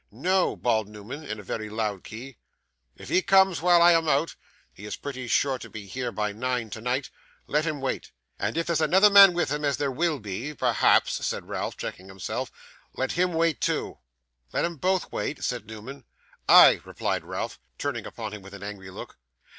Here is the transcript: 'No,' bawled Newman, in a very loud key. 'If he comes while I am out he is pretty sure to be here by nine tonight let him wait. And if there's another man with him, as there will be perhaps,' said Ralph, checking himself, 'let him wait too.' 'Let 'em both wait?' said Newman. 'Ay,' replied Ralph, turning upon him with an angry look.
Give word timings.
'No,' 0.11 0.55
bawled 0.55 0.89
Newman, 0.89 1.23
in 1.23 1.39
a 1.39 1.43
very 1.43 1.69
loud 1.69 2.03
key. 2.03 2.37
'If 2.95 3.09
he 3.09 3.21
comes 3.21 3.61
while 3.61 3.83
I 3.83 3.91
am 3.91 4.09
out 4.09 4.35
he 4.73 4.83
is 4.83 4.95
pretty 4.95 5.27
sure 5.27 5.59
to 5.59 5.69
be 5.69 5.85
here 5.85 6.11
by 6.11 6.31
nine 6.31 6.71
tonight 6.71 7.11
let 7.45 7.65
him 7.65 7.81
wait. 7.81 8.11
And 8.39 8.57
if 8.57 8.65
there's 8.65 8.81
another 8.81 9.11
man 9.11 9.33
with 9.35 9.51
him, 9.51 9.63
as 9.63 9.77
there 9.77 9.91
will 9.91 10.17
be 10.19 10.55
perhaps,' 10.55 11.23
said 11.27 11.47
Ralph, 11.49 11.77
checking 11.77 12.07
himself, 12.07 12.51
'let 12.95 13.11
him 13.11 13.31
wait 13.33 13.61
too.' 13.61 13.99
'Let 14.51 14.65
'em 14.65 14.77
both 14.77 15.11
wait?' 15.11 15.43
said 15.43 15.67
Newman. 15.67 16.05
'Ay,' 16.49 16.81
replied 16.83 17.23
Ralph, 17.23 17.59
turning 17.77 18.07
upon 18.07 18.33
him 18.33 18.41
with 18.41 18.55
an 18.55 18.63
angry 18.63 18.89
look. 18.89 19.19